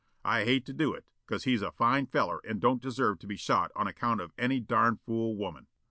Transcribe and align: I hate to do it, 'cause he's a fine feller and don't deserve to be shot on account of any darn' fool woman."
I 0.25 0.45
hate 0.45 0.65
to 0.65 0.73
do 0.73 0.95
it, 0.95 1.05
'cause 1.27 1.43
he's 1.43 1.61
a 1.61 1.69
fine 1.71 2.07
feller 2.07 2.41
and 2.43 2.59
don't 2.59 2.81
deserve 2.81 3.19
to 3.19 3.27
be 3.27 3.35
shot 3.35 3.71
on 3.75 3.85
account 3.85 4.19
of 4.19 4.33
any 4.35 4.59
darn' 4.59 4.97
fool 5.05 5.35
woman." 5.37 5.67